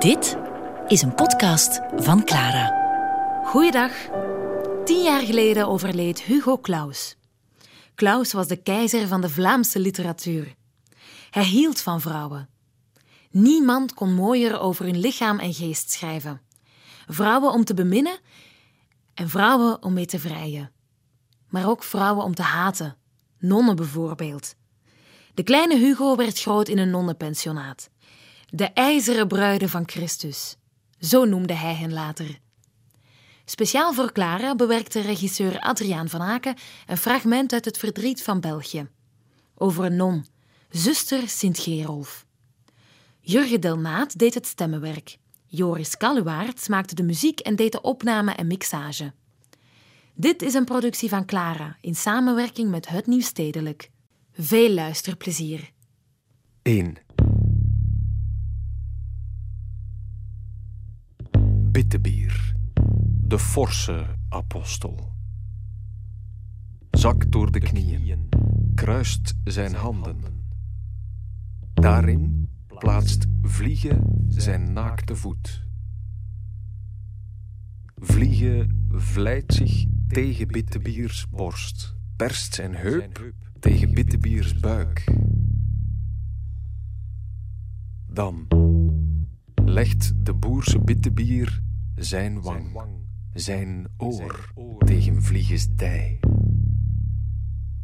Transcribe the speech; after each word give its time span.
Dit 0.00 0.36
is 0.86 1.02
een 1.02 1.14
podcast 1.14 1.80
van 1.96 2.24
Clara. 2.24 2.68
Goeiedag. 3.44 3.92
Tien 4.84 5.02
jaar 5.02 5.22
geleden 5.22 5.68
overleed 5.68 6.22
Hugo 6.22 6.58
Claus. 6.58 7.16
Claus 7.94 8.32
was 8.32 8.46
de 8.46 8.56
keizer 8.56 9.06
van 9.06 9.20
de 9.20 9.28
Vlaamse 9.28 9.78
literatuur. 9.78 10.54
Hij 11.30 11.44
hield 11.44 11.80
van 11.80 12.00
vrouwen. 12.00 12.48
Niemand 13.30 13.94
kon 13.94 14.14
mooier 14.14 14.60
over 14.60 14.84
hun 14.84 14.98
lichaam 14.98 15.38
en 15.38 15.54
geest 15.54 15.90
schrijven. 15.90 16.40
Vrouwen 17.06 17.52
om 17.52 17.64
te 17.64 17.74
beminnen 17.74 18.18
en 19.14 19.28
vrouwen 19.28 19.82
om 19.82 19.92
mee 19.92 20.06
te 20.06 20.18
vrijen. 20.18 20.72
Maar 21.48 21.68
ook 21.68 21.82
vrouwen 21.82 22.24
om 22.24 22.34
te 22.34 22.42
haten. 22.42 22.96
Nonnen 23.38 23.76
bijvoorbeeld. 23.76 24.54
De 25.34 25.42
kleine 25.42 25.76
Hugo 25.76 26.16
werd 26.16 26.40
groot 26.40 26.68
in 26.68 26.78
een 26.78 26.90
nonnenpensionaat. 26.90 27.90
De 28.50 28.64
ijzeren 28.64 29.28
bruiden 29.28 29.68
van 29.68 29.82
Christus. 29.88 30.56
Zo 30.98 31.24
noemde 31.24 31.54
hij 31.54 31.74
hen 31.74 31.92
later. 31.92 32.38
Speciaal 33.44 33.92
voor 33.92 34.12
Clara 34.12 34.54
bewerkte 34.54 35.00
regisseur 35.00 35.60
Adriaan 35.60 36.08
van 36.08 36.20
Aken 36.20 36.56
een 36.86 36.96
fragment 36.96 37.52
uit 37.52 37.64
Het 37.64 37.78
Verdriet 37.78 38.22
van 38.22 38.40
België. 38.40 38.88
Over 39.54 39.84
een 39.84 39.96
non, 39.96 40.26
zuster 40.70 41.28
Sint-Gerolf. 41.28 42.26
Jurgen 43.20 43.60
Delnaat 43.60 44.18
deed 44.18 44.34
het 44.34 44.46
stemmenwerk. 44.46 45.18
Joris 45.46 45.96
Kalluwaerts 45.96 46.68
maakte 46.68 46.94
de 46.94 47.02
muziek 47.02 47.40
en 47.40 47.56
deed 47.56 47.72
de 47.72 47.80
opname 47.80 48.32
en 48.32 48.46
mixage. 48.46 49.12
Dit 50.14 50.42
is 50.42 50.54
een 50.54 50.64
productie 50.64 51.08
van 51.08 51.24
Clara 51.24 51.76
in 51.80 51.94
samenwerking 51.94 52.70
met 52.70 52.88
Het 52.88 53.06
Nieuw 53.06 53.20
Stedelijk. 53.20 53.90
Veel 54.32 54.70
luisterplezier. 54.70 55.70
1. 56.62 56.96
Bittebier, 61.70 62.54
de 63.20 63.38
forse 63.38 64.06
apostel. 64.28 65.12
Zakt 66.90 67.32
door 67.32 67.52
de 67.52 67.60
knieën, 67.60 68.28
kruist 68.74 69.34
zijn 69.44 69.74
handen. 69.74 70.16
Daarin 71.74 72.48
plaatst 72.66 73.26
Vliegen 73.42 74.24
zijn 74.28 74.72
naakte 74.72 75.16
voet. 75.16 75.66
Vliegen 77.96 78.86
vlijt 78.88 79.54
zich 79.54 79.84
tegen 80.08 80.48
Bittebiers 80.48 81.28
borst, 81.28 81.96
perst 82.16 82.54
zijn 82.54 82.74
heup 82.74 83.32
tegen 83.60 83.94
Bittebiers 83.94 84.60
buik. 84.60 85.04
Dan 88.06 88.46
legt 89.70 90.12
de 90.26 90.34
boerse 90.34 90.80
Bittebier 90.80 91.62
zijn 91.94 92.40
wang, 92.40 92.76
zijn 93.32 93.88
oor 93.96 94.50
tegen 94.84 95.22
Vlieges 95.22 95.68
dij. 95.68 96.20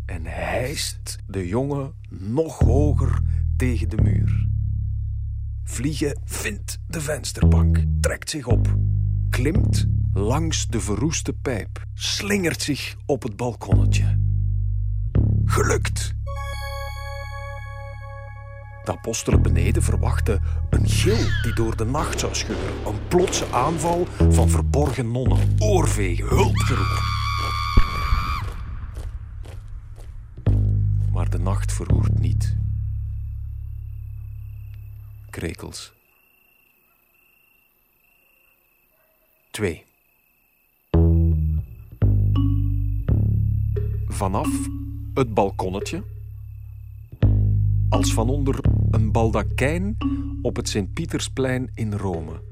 En 0.06 0.24
hijst 0.24 1.18
de 1.26 1.46
jongen 1.46 1.92
nog 2.10 2.58
hoger 2.58 3.20
tegen 3.56 3.88
de 3.88 4.02
muur. 4.02 4.48
Vliegen 5.62 6.20
vindt 6.24 6.78
de 6.86 7.00
vensterbank, 7.00 7.84
trekt 8.00 8.30
zich 8.30 8.46
op, 8.46 8.78
klimt 9.30 9.86
langs 10.12 10.66
de 10.66 10.80
verroeste 10.80 11.32
pijp, 11.32 11.86
slingert 11.94 12.62
zich 12.62 12.96
op 13.06 13.22
het 13.22 13.36
balkonnetje. 13.36 14.18
Gelukt! 15.44 16.15
De 18.86 18.92
apostelen 18.92 19.42
beneden 19.42 19.82
verwachten 19.82 20.42
een 20.70 20.88
gil 20.88 21.16
die 21.42 21.52
door 21.54 21.76
de 21.76 21.84
nacht 21.84 22.20
zou 22.20 22.34
scheuren. 22.34 22.86
Een 22.86 23.08
plotse 23.08 23.52
aanval 23.52 24.06
van 24.30 24.48
verborgen 24.48 25.10
nonnen, 25.10 25.56
oorvegen, 25.58 26.28
hulpgeroep. 26.28 27.02
Maar 31.12 31.30
de 31.30 31.38
nacht 31.38 31.72
verroert 31.72 32.18
niet. 32.18 32.56
Krekels. 35.30 35.92
2. 39.50 39.84
Vanaf 44.08 44.48
het 45.14 45.34
balkonnetje, 45.34 46.02
als 47.88 48.12
van 48.12 48.28
onder 48.28 48.75
een 48.96 49.12
baldakijn 49.12 49.96
op 50.42 50.56
het 50.56 50.68
Sint-Pietersplein 50.68 51.70
in 51.74 51.92
Rome, 51.92 52.42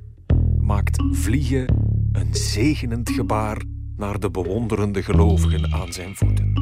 maakt 0.61 1.05
Vliegen 1.11 1.67
een 2.13 2.35
zegenend 2.35 3.11
gebaar 3.11 3.63
naar 3.97 4.21
de 4.21 4.31
bewonderende 4.31 5.03
gelovigen 5.03 5.73
aan 5.73 5.93
zijn 5.93 6.15
voeten. 6.15 6.53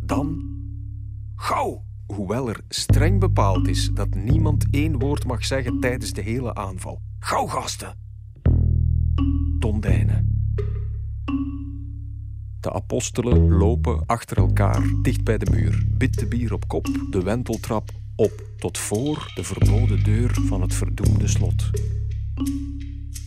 Dan, 0.00 0.42
gauw, 1.34 1.84
hoewel 2.06 2.48
er 2.48 2.60
streng 2.68 3.20
bepaald 3.20 3.68
is 3.68 3.90
dat 3.94 4.14
niemand 4.14 4.66
één 4.70 4.98
woord 4.98 5.26
mag 5.26 5.44
zeggen 5.44 5.80
tijdens 5.80 6.12
de 6.12 6.22
hele 6.22 6.54
aanval. 6.54 7.00
Gauw, 7.18 7.46
gasten! 7.46 7.94
Tondijnen. 9.58 10.37
De 12.60 12.72
apostelen 12.72 13.48
lopen 13.52 14.02
achter 14.06 14.36
elkaar 14.36 14.82
dicht 15.02 15.24
bij 15.24 15.38
de 15.38 15.50
muur, 15.50 15.84
bier 16.28 16.52
op 16.52 16.68
kop, 16.68 16.88
de 17.10 17.22
wenteltrap 17.22 17.90
op, 18.16 18.42
tot 18.58 18.78
voor 18.78 19.32
de 19.34 19.44
verboden 19.44 20.04
deur 20.04 20.34
van 20.46 20.60
het 20.60 20.74
verdoemde 20.74 21.28
slot. 21.28 21.70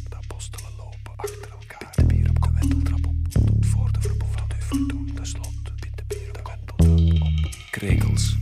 De 0.09 0.15
apostelen 0.15 0.71
lopen 0.77 1.11
achter 1.15 1.49
elkaar, 1.59 2.05
bier 2.05 2.29
op 2.29 2.41
de 2.41 2.51
wenteltrap 2.59 3.05
op, 3.07 3.15
tot 3.29 3.65
voor 3.65 3.91
de 3.91 4.01
verboden 4.01 4.47
deur, 4.47 4.61
verdoemde 4.61 5.25
slot. 5.25 5.63
bier 6.07 6.29
op 6.29 6.35
de 6.35 6.41
wenteltrap 6.43 6.81
op. 6.81 7.51
Krekels. 7.71 8.37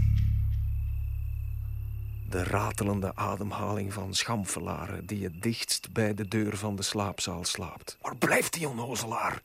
De 2.29 2.43
ratelende 2.43 3.15
ademhaling 3.15 3.93
van 3.93 4.13
schamfelaren 4.13 5.05
die 5.05 5.23
het 5.23 5.41
dichtst 5.41 5.91
bij 5.91 6.13
de 6.13 6.27
deur 6.27 6.57
van 6.57 6.75
de 6.75 6.83
slaapzaal 6.83 7.43
slaapt. 7.45 7.97
Waar 8.01 8.15
blijft 8.15 8.53
die 8.53 8.67
onnozelaar? 8.69 9.41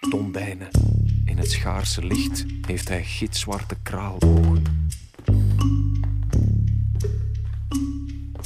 Tondijnen. 0.00 0.68
In 1.24 1.38
het 1.38 1.50
schaarse 1.50 2.04
licht 2.04 2.44
heeft 2.66 2.88
hij 2.88 3.04
gitzwarte 3.04 3.76
kraalogen. 3.82 4.62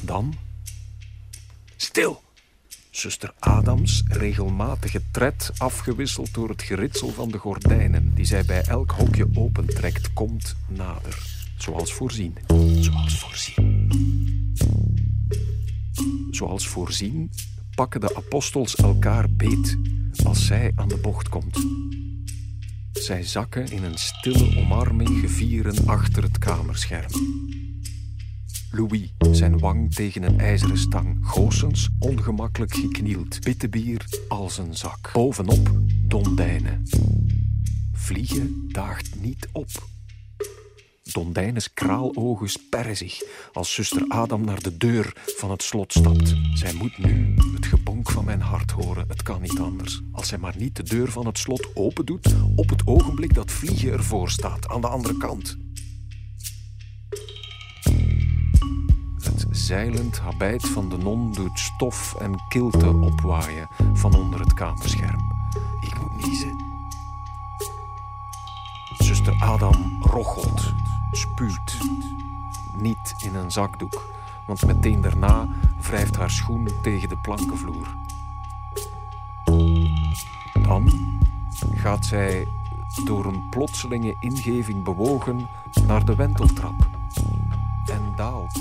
Dan. 0.04 0.34
Stil! 1.76 2.22
Zuster 2.90 3.32
Adams 3.38 4.02
regelmatige 4.08 5.02
tred 5.10 5.50
afgewisseld 5.56 6.34
door 6.34 6.48
het 6.48 6.62
geritsel 6.62 7.08
van 7.08 7.30
de 7.30 7.38
gordijnen 7.38 8.14
die 8.14 8.24
zij 8.24 8.44
bij 8.44 8.62
elk 8.62 8.90
hokje 8.90 9.28
opentrekt, 9.34 10.12
komt 10.12 10.56
nader. 10.68 11.18
Zoals 11.58 11.92
voorzien. 11.92 12.36
Zoals 12.80 13.18
voorzien. 13.18 14.54
Zoals 16.30 16.68
voorzien 16.68 17.30
pakken 17.74 18.00
de 18.00 18.16
apostels 18.16 18.76
elkaar 18.76 19.30
beet 19.30 19.78
als 20.25 20.47
zij 20.47 20.72
aan 20.75 20.88
de 20.88 20.97
bocht 20.97 21.28
komt. 21.28 21.66
Zij 22.93 23.22
zakken 23.22 23.71
in 23.71 23.84
een 23.84 23.98
stille 23.98 24.56
omarming 24.56 25.21
gevieren 25.21 25.87
achter 25.87 26.22
het 26.22 26.38
kamerscherm. 26.38 27.10
Louis, 28.71 29.12
zijn 29.31 29.59
wang 29.59 29.94
tegen 29.94 30.22
een 30.22 30.41
ijzeren 30.41 30.78
stang, 30.78 31.19
Goossens 31.22 31.88
ongemakkelijk 31.98 32.75
geknield, 32.75 33.41
bittebier 33.41 34.04
als 34.28 34.59
een 34.59 34.76
zak. 34.76 35.10
Bovenop 35.12 35.71
dondijnen. 36.06 36.82
Vliegen 37.92 38.65
daagt 38.69 39.21
niet 39.21 39.48
op. 39.53 39.69
Dondijnes 41.03 41.72
kraalogen 41.75 42.48
sperren 42.48 42.97
zich 42.97 43.22
als 43.53 43.75
zuster 43.75 44.04
Adam 44.09 44.45
naar 44.45 44.63
de 44.63 44.77
deur 44.77 45.13
van 45.36 45.51
het 45.51 45.63
slot 45.63 45.92
stapt. 45.92 46.34
Zij 46.54 46.72
moet 46.72 46.98
nu 46.98 47.34
het 47.54 47.66
van 48.08 48.24
mijn 48.24 48.41
hart 48.41 48.70
horen. 48.70 49.04
Het 49.08 49.22
kan 49.22 49.41
niet 49.41 49.58
anders. 49.58 50.02
Als 50.12 50.28
zij 50.28 50.38
maar 50.38 50.54
niet 50.58 50.76
de 50.76 50.82
deur 50.82 51.10
van 51.10 51.26
het 51.26 51.38
slot 51.38 51.76
open 51.76 52.06
doet 52.06 52.34
op 52.56 52.68
het 52.68 52.86
ogenblik 52.86 53.34
dat 53.34 53.50
Vliegen 53.50 53.92
ervoor 53.92 54.30
staat, 54.30 54.68
aan 54.68 54.80
de 54.80 54.88
andere 54.88 55.16
kant. 55.16 55.58
Het 59.22 59.47
zeilend 59.50 60.18
habijt 60.18 60.68
van 60.68 60.88
de 60.88 60.97
non 60.97 61.32
doet 61.32 61.58
stof 61.58 62.14
en 62.14 62.42
kilte 62.48 62.88
opwaaien 62.88 63.68
van 63.94 64.14
onder 64.14 64.41
het 64.41 64.54
kamerscherm. 64.54 65.20
Ik 65.80 66.00
moet 66.00 66.26
niezen. 66.26 66.56
Zuster 68.98 69.34
Adam 69.41 70.03
rochelt 70.03 70.72
spuwt. 71.12 71.78
Niet 72.80 73.14
in 73.24 73.34
een 73.34 73.50
zakdoek, 73.50 74.10
want 74.46 74.66
meteen 74.66 75.00
daarna 75.00 75.48
wrijft 75.91 76.16
haar 76.16 76.31
schoen 76.31 76.69
tegen 76.81 77.09
de 77.09 77.16
plankenvloer. 77.16 77.97
Dan 80.63 81.19
gaat 81.75 82.07
zij 82.07 82.48
door 83.04 83.25
een 83.25 83.48
plotselinge 83.48 84.16
ingeving 84.21 84.84
bewogen 84.84 85.48
naar 85.87 86.04
de 86.04 86.15
wenteltrap 86.15 86.75
en 87.87 88.13
daalt 88.16 88.60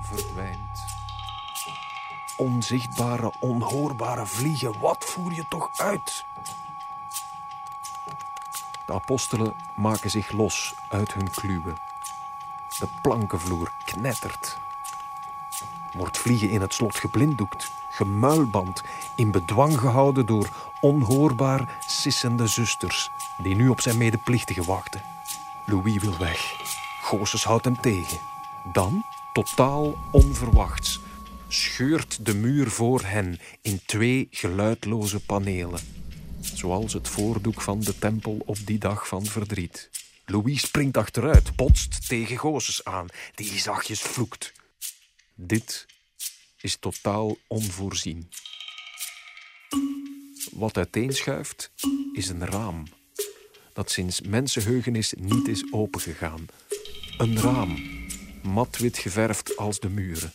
verdwijnt. 0.00 0.84
Onzichtbare, 2.36 3.32
onhoorbare 3.38 4.26
vliegen, 4.26 4.80
wat 4.80 5.04
voer 5.04 5.32
je 5.32 5.48
toch 5.48 5.70
uit? 5.76 6.24
De 8.84 8.92
apostelen 8.92 9.54
maken 9.74 10.10
zich 10.10 10.30
los 10.30 10.74
uit 10.88 11.14
hun 11.14 11.30
kluwen. 11.30 11.76
De 12.78 12.88
plankenvloer 13.02 13.72
knettert. 13.84 14.62
Wordt 15.94 16.18
vliegen 16.18 16.50
in 16.50 16.60
het 16.60 16.74
slot 16.74 16.96
geblinddoekt, 16.96 17.70
gemuilband, 17.90 18.82
in 19.16 19.30
bedwang 19.30 19.78
gehouden 19.78 20.26
door 20.26 20.48
onhoorbaar 20.80 21.78
sissende 21.86 22.46
zusters 22.46 23.10
die 23.42 23.54
nu 23.54 23.68
op 23.68 23.80
zijn 23.80 23.98
medeplichtigen 23.98 24.64
wachten. 24.64 25.02
Louis 25.66 26.02
wil 26.02 26.18
weg. 26.18 26.54
Gooses 27.02 27.44
houdt 27.44 27.64
hem 27.64 27.80
tegen. 27.80 28.18
Dan, 28.72 29.04
totaal 29.32 29.94
onverwachts, 30.10 31.00
scheurt 31.48 32.26
de 32.26 32.34
muur 32.34 32.70
voor 32.70 33.00
hen 33.04 33.38
in 33.62 33.80
twee 33.86 34.28
geluidloze 34.30 35.20
panelen. 35.20 35.80
Zoals 36.40 36.92
het 36.92 37.08
voordoek 37.08 37.60
van 37.60 37.80
de 37.80 37.98
tempel 37.98 38.42
op 38.44 38.56
die 38.64 38.78
dag 38.78 39.08
van 39.08 39.24
verdriet. 39.24 39.90
Louis 40.26 40.60
springt 40.60 40.96
achteruit, 40.96 41.56
botst 41.56 42.08
tegen 42.08 42.38
Gooses 42.38 42.84
aan, 42.84 43.06
die 43.34 43.58
zachtjes 43.58 44.00
vloekt. 44.00 44.52
Dit 45.34 45.86
is 46.60 46.76
totaal 46.76 47.36
onvoorzien. 47.46 48.30
Wat 50.52 50.76
uiteenschuift 50.76 51.70
is 52.12 52.28
een 52.28 52.46
raam 52.46 52.84
dat 53.74 53.90
sinds 53.90 54.20
mensenheugenis 54.20 55.12
niet 55.16 55.48
is 55.48 55.72
opengegaan. 55.72 56.46
Een 57.18 57.40
raam, 57.40 57.78
matwit 58.42 58.98
geverfd 58.98 59.56
als 59.56 59.80
de 59.80 59.88
muren, 59.88 60.32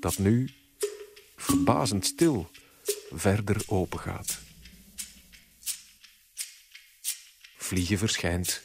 dat 0.00 0.18
nu, 0.18 0.50
verbazend 1.36 2.06
stil, 2.06 2.50
verder 3.10 3.62
opengaat. 3.66 4.38
Vliegen 7.56 7.98
verschijnt, 7.98 8.62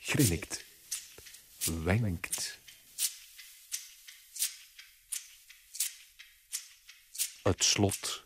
grinnikt, 0.00 0.64
wenkt. 1.84 2.60
Het 7.42 7.64
slot 7.64 8.22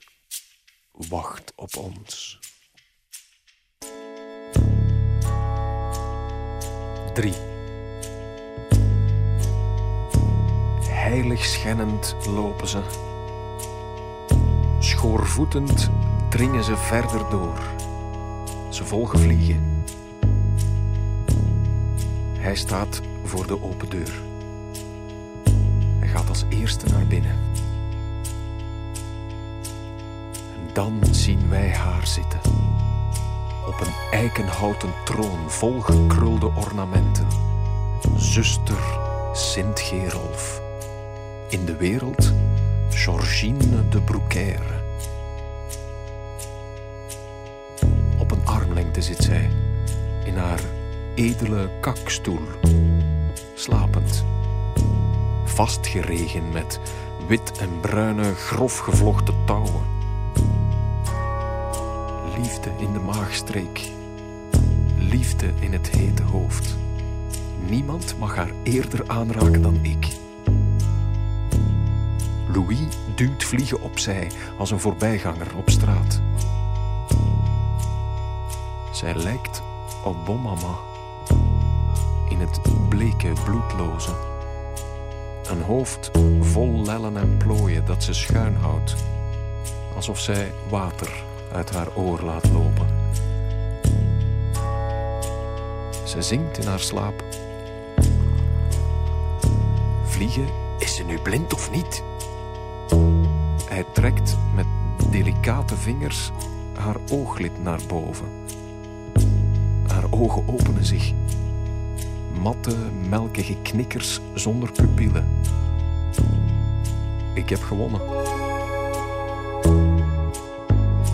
wacht 0.90 1.52
op 1.54 1.76
ons. 1.76 2.38
3. 7.14 7.32
Heilig 10.88 11.44
schennend 11.44 12.16
lopen 12.26 12.68
ze. 12.68 12.82
Schoorvoetend 14.78 15.90
dringen 16.30 16.64
ze 16.64 16.76
verder 16.76 17.30
door. 17.30 17.60
Ze 18.70 18.84
volgen 18.84 19.18
vliegen. 19.18 19.84
Hij 22.38 22.56
staat 22.56 23.00
voor 23.24 23.46
de 23.46 23.62
open 23.62 23.90
deur. 23.90 24.22
Hij 25.98 26.08
gaat 26.08 26.28
als 26.28 26.44
eerste 26.48 26.86
naar 26.86 27.06
binnen. 27.06 27.56
Dan 30.76 31.00
zien 31.10 31.48
wij 31.48 31.70
haar 31.70 32.06
zitten 32.06 32.40
op 33.66 33.80
een 33.80 33.92
eikenhouten 34.10 34.92
troon 35.04 35.50
vol 35.50 35.80
gekrulde 35.80 36.50
ornamenten. 36.54 37.26
Zuster 38.16 38.78
Sint 39.32 39.80
Gerolf. 39.80 40.60
In 41.48 41.64
de 41.64 41.76
wereld 41.76 42.32
Georgine 42.90 43.88
de 43.88 44.00
Broekaire. 44.00 44.82
Op 48.18 48.30
een 48.30 48.46
armlengte 48.46 49.02
zit 49.02 49.22
zij, 49.22 49.50
in 50.24 50.36
haar 50.36 50.60
edele 51.14 51.70
kakstoel, 51.80 52.46
slapend. 53.54 54.24
Vastgeregen 55.44 56.50
met 56.52 56.80
wit 57.28 57.58
en 57.58 57.80
bruine, 57.80 58.34
grof 58.34 58.78
gevlochten 58.78 59.34
touwen 59.46 59.95
Liefde 62.36 62.70
in 62.78 62.92
de 62.92 62.98
maagstreek. 62.98 63.90
Liefde 64.98 65.52
in 65.60 65.72
het 65.72 65.90
hete 65.90 66.22
hoofd. 66.22 66.76
Niemand 67.68 68.18
mag 68.18 68.34
haar 68.34 68.50
eerder 68.62 69.04
aanraken 69.06 69.62
dan 69.62 69.84
ik. 69.84 70.06
Louis 72.52 72.78
duwt 73.14 73.44
vliegen 73.44 73.82
opzij 73.82 74.30
als 74.58 74.70
een 74.70 74.80
voorbijganger 74.80 75.56
op 75.56 75.70
straat. 75.70 76.20
Zij 78.92 79.14
lijkt 79.14 79.62
op 80.04 80.24
Bomama 80.24 80.74
in 82.28 82.40
het 82.40 82.60
bleke 82.88 83.32
bloedloze. 83.44 84.14
Een 85.50 85.62
hoofd 85.62 86.10
vol 86.40 86.82
lellen 86.84 87.16
en 87.16 87.36
plooien 87.36 87.84
dat 87.84 88.02
ze 88.02 88.12
schuin 88.12 88.56
houdt, 88.56 88.94
alsof 89.94 90.18
zij 90.18 90.52
water 90.68 91.25
uit 91.56 91.70
haar 91.74 91.88
oor 91.94 92.20
laat 92.20 92.48
lopen. 92.52 92.86
Ze 96.04 96.22
zingt 96.22 96.58
in 96.58 96.66
haar 96.66 96.80
slaap. 96.80 97.24
Vliegen, 100.04 100.48
is 100.78 100.94
ze 100.94 101.04
nu 101.04 101.18
blind 101.18 101.54
of 101.54 101.70
niet? 101.70 102.02
Hij 103.68 103.84
trekt 103.92 104.36
met 104.54 104.66
delicate 105.10 105.76
vingers 105.76 106.30
haar 106.78 106.96
ooglid 107.10 107.62
naar 107.62 107.80
boven. 107.88 108.26
Haar 109.86 110.04
ogen 110.10 110.48
openen 110.48 110.84
zich. 110.84 111.12
Matte, 112.40 112.76
melkige 113.08 113.56
knikkers 113.62 114.20
zonder 114.34 114.72
pupillen. 114.72 115.28
Ik 117.34 117.48
heb 117.48 117.62
gewonnen. 117.62 118.00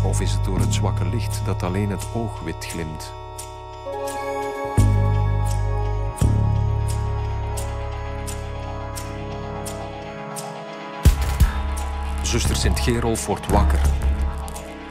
Of 0.05 0.21
is 0.21 0.33
het 0.33 0.45
door 0.45 0.59
het 0.59 0.75
zwakke 0.75 1.05
licht 1.05 1.45
dat 1.45 1.63
alleen 1.63 1.91
het 1.91 2.07
oog 2.15 2.41
wit 2.41 2.65
glimt? 2.65 3.13
Zuster 12.23 12.57
Sint-Gerolf 12.57 13.27
wordt 13.27 13.51
wakker 13.51 13.81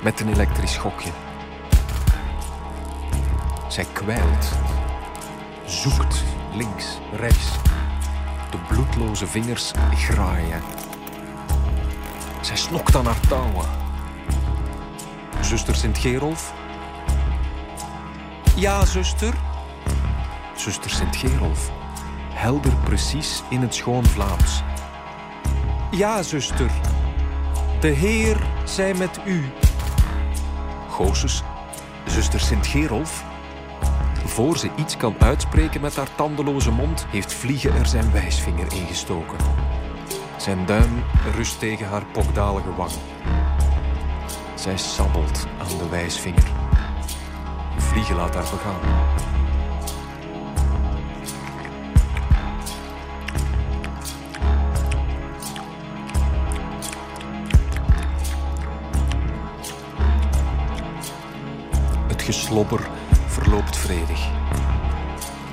met 0.03 0.19
een 0.19 0.29
elektrisch 0.29 0.73
schokje. 0.73 1.11
Zij 3.67 3.85
kwijlt, 3.93 4.51
zoekt 5.65 6.23
links, 6.53 6.97
rechts. 7.15 7.51
De 8.51 8.57
bloedloze 8.67 9.27
vingers 9.27 9.71
graaien. 9.95 10.61
Zij 12.41 12.55
snokt 12.55 12.95
aan 12.95 13.05
haar 13.05 13.19
touwen 13.19 13.80
zuster 15.51 15.75
Sint-Gerolf? 15.75 16.53
Ja, 18.55 18.85
zuster. 18.85 19.33
Zuster 20.55 20.89
Sint-Gerolf, 20.89 21.71
helder 22.33 22.75
precies 22.83 23.43
in 23.49 23.61
het 23.61 23.75
schoon 23.75 24.05
Vlaams. 24.05 24.63
Ja, 25.91 26.23
zuster. 26.23 26.71
De 27.79 27.87
Heer 27.87 28.37
zij 28.65 28.93
met 28.93 29.19
u. 29.25 29.49
Goosus, 30.89 31.43
zuster 32.05 32.39
Sint-Gerolf. 32.39 33.23
Voor 34.25 34.57
ze 34.57 34.69
iets 34.75 34.97
kan 34.97 35.15
uitspreken 35.19 35.81
met 35.81 35.95
haar 35.95 36.15
tandeloze 36.15 36.71
mond, 36.71 37.05
heeft 37.09 37.33
Vliegen 37.33 37.73
er 37.73 37.85
zijn 37.85 38.11
wijsvinger 38.11 38.73
ingestoken. 38.73 39.37
Zijn 40.37 40.65
duim 40.65 41.03
rust 41.35 41.59
tegen 41.59 41.87
haar 41.87 42.05
pokdalige 42.05 42.75
wang. 42.75 42.91
Zij 44.61 44.77
sabbelt 44.77 45.47
aan 45.59 45.77
de 45.77 45.89
wijsvinger. 45.89 46.43
Vliegen 47.77 48.15
laat 48.15 48.35
haar 48.35 48.43
begaan. 48.43 48.79
Het 62.07 62.21
geslobber 62.21 62.89
verloopt 63.25 63.77
vredig. 63.77 64.29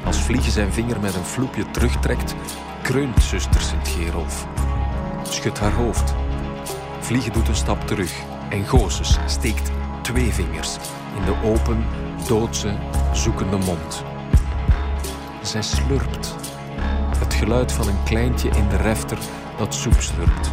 Als 0.04 0.22
Vliegen 0.22 0.52
zijn 0.52 0.72
vinger 0.72 1.00
met 1.00 1.14
een 1.14 1.24
vloepje 1.24 1.70
terugtrekt, 1.70 2.34
kreunt 2.82 3.22
zuster 3.22 3.60
Sint-Gerolf. 3.60 4.46
Schudt 5.22 5.58
haar 5.58 5.72
hoofd. 5.72 6.14
Vliegen 7.00 7.32
doet 7.32 7.48
een 7.48 7.54
stap 7.54 7.86
terug 7.86 8.36
en 8.48 8.66
Gooses 8.66 9.18
steekt 9.26 9.70
twee 10.02 10.32
vingers 10.32 10.76
in 11.16 11.24
de 11.24 11.34
open, 11.44 11.84
doodse, 12.26 12.74
zoekende 13.12 13.56
mond. 13.56 14.04
Zij 15.42 15.62
slurpt. 15.62 16.34
Het 17.18 17.34
geluid 17.34 17.72
van 17.72 17.88
een 17.88 18.02
kleintje 18.04 18.48
in 18.48 18.68
de 18.68 18.76
refter 18.76 19.18
dat 19.56 19.74
soep 19.74 20.00
slurpt. 20.00 20.52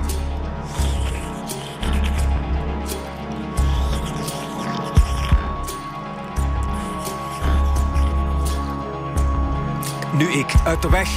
Nu 10.17 10.31
ik, 10.31 10.53
uit 10.65 10.81
de 10.81 10.89
weg, 10.89 11.09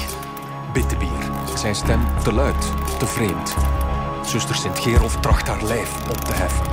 bidt 0.73 0.91
de 0.91 0.97
bier. 0.97 1.57
Zijn 1.57 1.75
stem 1.75 2.01
te 2.23 2.33
luid, 2.33 2.73
te 2.99 3.07
vreemd. 3.07 3.68
Zuster 4.29 4.55
Sint-Gerolf 4.55 5.17
tracht 5.17 5.47
haar 5.49 5.63
lijf 5.63 6.09
op 6.09 6.17
te 6.17 6.35
heffen. 6.35 6.67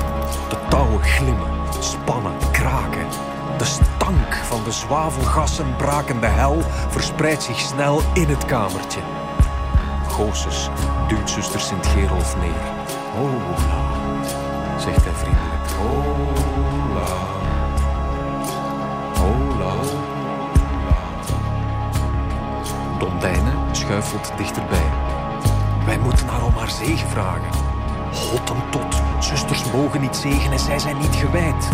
De 0.50 0.58
touwen 0.70 1.04
glimmen, 1.04 1.48
spannen, 1.80 2.34
kraken. 2.52 3.08
De 3.58 3.66
stank 3.66 4.34
van 4.34 4.64
de 4.64 4.72
zwavelgassen 4.72 5.76
brakende 5.76 6.28
hel 6.28 6.62
verspreidt 6.90 7.44
zich 7.44 7.60
snel 7.60 8.02
in 8.14 8.28
het 8.28 8.46
kamertje. 8.46 9.00
Goosus 10.08 10.70
duwt 11.08 11.30
zuster 11.30 11.60
Sint-Gerolf 11.60 12.38
neer. 12.38 12.64
Hola, 13.14 14.80
zegt 14.80 15.04
hij 15.04 15.14
vriendelijk. 15.14 15.70
Hola, 15.78 17.08
hola, 19.14 19.74
hola. 19.76 20.98
Dondijne 23.00 23.52
schuifelt 23.72 24.32
dichterbij. 24.38 25.05
Wij 25.86 26.00
moeten 26.00 26.28
haar 26.28 26.44
om 26.44 26.56
haar 26.58 26.70
zegen 26.70 27.10
vragen. 27.10 27.52
Hottentot, 28.32 29.02
zusters 29.20 29.72
mogen 29.72 30.02
niet 30.02 30.16
zegenen, 30.16 30.60
zij 30.60 30.80
zijn 30.80 30.98
niet 30.98 31.16
gewijd. 31.16 31.70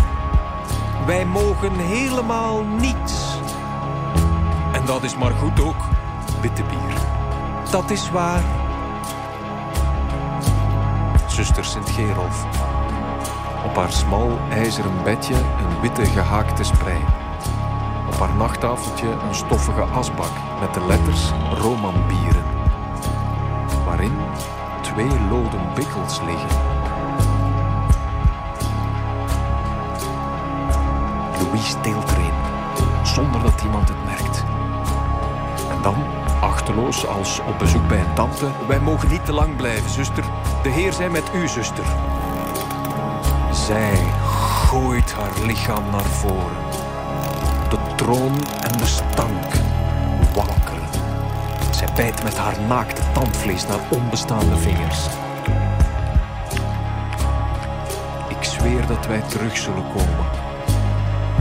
Wij 1.06 1.26
mogen 1.26 1.76
helemaal 1.76 2.62
niets. 2.62 3.38
En 4.72 4.84
dat 4.84 5.02
is 5.02 5.16
maar 5.16 5.30
goed 5.32 5.60
ook, 5.60 5.88
bidt 6.40 6.56
de 6.56 6.62
bier. 6.62 6.96
Dat 7.70 7.90
is 7.90 8.10
waar. 8.10 8.42
Zuster 11.26 11.64
Sint-Gerolf. 11.64 12.44
Op 13.64 13.76
haar 13.76 13.92
smal 13.92 14.38
ijzeren 14.50 15.02
bedje 15.04 15.34
een 15.34 15.80
witte 15.80 16.04
gehaakte 16.04 16.64
sprei. 16.64 16.98
Op 18.06 18.18
haar 18.18 18.34
nachttafeltje 18.34 19.08
een 19.08 19.34
stoffige 19.34 19.82
asbak 19.82 20.32
met 20.60 20.74
de 20.74 20.86
letters 20.86 21.30
Romanbieren. 21.54 22.51
Twee 24.92 25.20
loden 25.30 25.74
bikkels 25.74 26.20
liggen. 26.20 26.48
Louise 31.40 31.80
deelt 31.82 32.10
erin, 32.10 32.32
zonder 33.02 33.42
dat 33.42 33.62
iemand 33.62 33.88
het 33.88 34.04
merkt. 34.04 34.44
En 35.70 35.82
dan, 35.82 35.94
achteloos 36.40 37.06
als 37.06 37.40
op 37.40 37.58
bezoek 37.58 37.88
bij 37.88 38.00
een 38.00 38.14
tante, 38.14 38.46
wij 38.68 38.80
mogen 38.80 39.08
niet 39.08 39.24
te 39.24 39.32
lang 39.32 39.56
blijven, 39.56 39.90
zuster. 39.90 40.24
De 40.62 40.68
Heer 40.68 40.92
zij 40.92 41.10
met 41.10 41.30
u, 41.34 41.48
zuster. 41.48 41.84
Zij 43.52 43.98
gooit 44.66 45.12
haar 45.12 45.46
lichaam 45.46 45.90
naar 45.90 46.04
voren. 46.04 46.56
De 47.68 47.94
troon 47.96 48.34
en 48.62 48.78
de 48.78 48.86
stank. 48.86 49.71
Bijt 51.96 52.22
met 52.22 52.36
haar 52.36 52.60
naakte 52.60 53.02
tandvlees 53.12 53.66
naar 53.66 53.78
onbestaande 53.90 54.56
vingers. 54.56 55.06
Ik 58.28 58.42
zweer 58.42 58.86
dat 58.86 59.06
wij 59.06 59.20
terug 59.20 59.56
zullen 59.56 59.84
komen. 59.88 60.26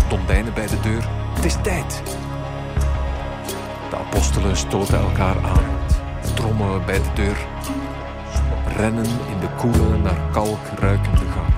Tondijnen 0.10 0.53
bij 0.53 0.67
de 0.67 0.79
deur. 0.79 1.10
Het 1.34 1.46
is 1.46 1.55
tijd. 1.62 2.03
De 3.89 3.96
apostelen 3.96 4.58
stoten 4.58 5.00
elkaar 5.00 5.36
aan. 5.43 5.63
Trommen 6.36 6.86
bij 6.86 6.98
de 7.01 7.13
deur. 7.13 7.38
Rennen 8.77 9.05
in 9.05 9.39
de 9.39 9.50
koele, 9.58 9.98
naar 9.98 10.22
kalk 10.31 10.60
ruikende 10.79 11.17
gang. 11.17 11.53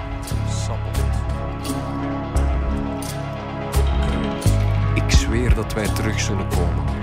Ik 4.94 5.12
zweer 5.12 5.56
dat 5.56 5.74
wij 5.74 5.88
terug 5.88 6.20
zullen 6.20 6.48
komen. 6.48 7.03